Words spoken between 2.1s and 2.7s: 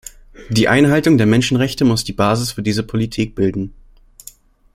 Basis für